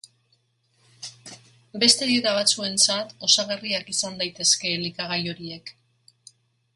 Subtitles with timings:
[1.83, 5.75] Beste dieta batzuentzat osagarriak izan daitezke elikagai horiek.